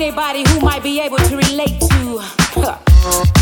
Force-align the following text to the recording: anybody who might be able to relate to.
anybody 0.00 0.42
who 0.48 0.60
might 0.60 0.82
be 0.82 0.98
able 0.98 1.18
to 1.18 1.36
relate 1.36 1.78
to. 1.78 3.39